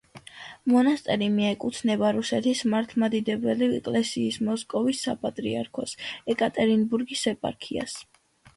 მონასტერი 0.71 1.27
მიეკუთვნება 1.33 2.09
რუსეთის 2.15 2.63
მართლმადიდებელი 2.75 3.69
ეკლესიის 3.81 4.41
მოსკოვის 4.49 5.05
საპატრიარქოს 5.09 5.97
ეკატერინბურგის 6.37 7.31
ეპარქიას. 7.37 7.99